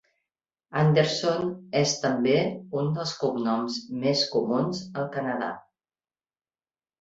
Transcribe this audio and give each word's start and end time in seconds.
Anderson 0.83 1.51
és 1.81 1.93
també 2.05 2.37
un 2.79 2.89
dels 2.95 3.13
cognoms 3.25 3.77
més 4.07 4.25
comuns 4.37 4.81
al 5.03 5.07
Canadà. 5.19 5.53